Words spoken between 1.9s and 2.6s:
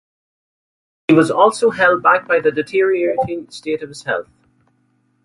back by the